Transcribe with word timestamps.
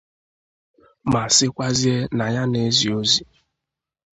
ma 1.11 1.23
sikwazie 1.35 1.95
na 2.17 2.25
ya 2.35 2.43
na-ezi 2.51 2.87
ozi 2.99 3.23